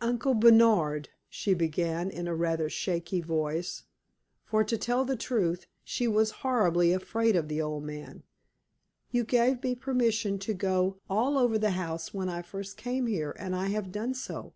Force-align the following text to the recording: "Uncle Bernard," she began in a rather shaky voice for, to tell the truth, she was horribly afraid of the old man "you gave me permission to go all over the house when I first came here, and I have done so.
"Uncle 0.00 0.32
Bernard," 0.32 1.10
she 1.28 1.52
began 1.52 2.08
in 2.08 2.26
a 2.26 2.34
rather 2.34 2.70
shaky 2.70 3.20
voice 3.20 3.82
for, 4.42 4.64
to 4.64 4.78
tell 4.78 5.04
the 5.04 5.14
truth, 5.14 5.66
she 5.82 6.08
was 6.08 6.30
horribly 6.40 6.90
afraid 6.94 7.36
of 7.36 7.48
the 7.48 7.60
old 7.60 7.84
man 7.84 8.22
"you 9.10 9.24
gave 9.24 9.62
me 9.62 9.74
permission 9.74 10.38
to 10.38 10.54
go 10.54 10.96
all 11.10 11.36
over 11.36 11.58
the 11.58 11.72
house 11.72 12.14
when 12.14 12.30
I 12.30 12.40
first 12.40 12.78
came 12.78 13.06
here, 13.06 13.36
and 13.38 13.54
I 13.54 13.66
have 13.66 13.92
done 13.92 14.14
so. 14.14 14.54